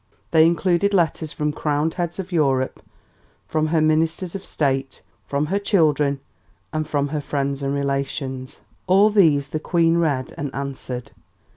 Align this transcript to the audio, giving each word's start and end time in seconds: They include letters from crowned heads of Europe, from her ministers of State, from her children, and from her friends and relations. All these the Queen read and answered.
They 0.31 0.47
include 0.47 0.95
letters 0.95 1.31
from 1.31 1.53
crowned 1.53 1.93
heads 1.93 2.17
of 2.17 2.31
Europe, 2.31 2.81
from 3.47 3.67
her 3.67 3.81
ministers 3.81 4.33
of 4.33 4.43
State, 4.43 5.03
from 5.27 5.45
her 5.45 5.59
children, 5.59 6.21
and 6.73 6.87
from 6.87 7.09
her 7.09 7.21
friends 7.21 7.61
and 7.61 7.75
relations. 7.75 8.61
All 8.87 9.11
these 9.11 9.49
the 9.49 9.59
Queen 9.59 9.99
read 9.99 10.33
and 10.39 10.49
answered. 10.55 11.11